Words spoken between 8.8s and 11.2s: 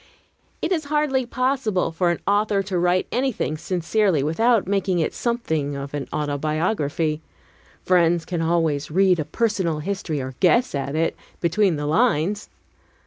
read a personal history, or guess at it,